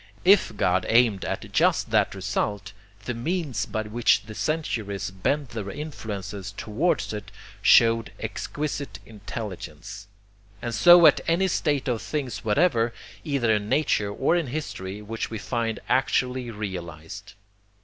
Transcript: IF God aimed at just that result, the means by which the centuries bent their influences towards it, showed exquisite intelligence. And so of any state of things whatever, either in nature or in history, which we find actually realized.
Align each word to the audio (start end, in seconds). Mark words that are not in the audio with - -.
IF 0.25 0.57
God 0.57 0.83
aimed 0.89 1.23
at 1.25 1.53
just 1.53 1.91
that 1.91 2.15
result, 2.15 2.73
the 3.05 3.13
means 3.13 3.67
by 3.67 3.83
which 3.83 4.23
the 4.23 4.33
centuries 4.33 5.11
bent 5.11 5.49
their 5.51 5.69
influences 5.69 6.53
towards 6.53 7.13
it, 7.13 7.31
showed 7.61 8.11
exquisite 8.19 8.97
intelligence. 9.05 10.07
And 10.59 10.73
so 10.73 11.05
of 11.05 11.19
any 11.27 11.47
state 11.47 11.87
of 11.87 12.01
things 12.01 12.43
whatever, 12.43 12.95
either 13.23 13.53
in 13.53 13.69
nature 13.69 14.11
or 14.11 14.35
in 14.35 14.47
history, 14.47 15.03
which 15.03 15.29
we 15.29 15.37
find 15.37 15.79
actually 15.87 16.49
realized. 16.49 17.33